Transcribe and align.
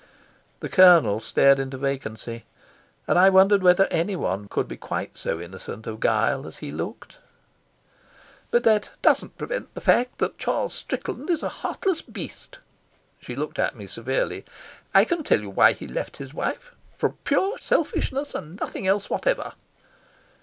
The 0.61 0.67
Colonel 0.67 1.19
stared 1.19 1.59
into 1.59 1.77
vacancy, 1.77 2.43
and 3.07 3.19
I 3.19 3.29
wondered 3.29 3.61
whether 3.61 3.85
anyone 3.91 4.47
could 4.47 4.67
be 4.67 4.75
quite 4.75 5.15
so 5.15 5.39
innocent 5.39 5.85
of 5.85 5.99
guile 5.99 6.47
as 6.47 6.57
he 6.57 6.71
looked. 6.71 7.19
"But 8.49 8.63
that 8.63 8.89
doesn't 9.03 9.37
prevent 9.37 9.71
the 9.75 9.79
fact 9.79 10.17
that 10.17 10.39
Charles 10.39 10.73
Strickland 10.73 11.29
is 11.29 11.43
a 11.43 11.49
heartless 11.61 12.01
beast." 12.01 12.57
She 13.19 13.35
looked 13.35 13.59
at 13.59 13.75
me 13.75 13.85
severely. 13.85 14.43
"I 14.91 15.05
can 15.05 15.21
tell 15.21 15.39
you 15.41 15.51
why 15.51 15.73
he 15.73 15.87
left 15.87 16.17
his 16.17 16.33
wife 16.33 16.71
from 16.97 17.19
pure 17.23 17.59
selfishness 17.59 18.33
and 18.33 18.59
nothing 18.59 18.87
else 18.87 19.07
whatever." 19.07 19.53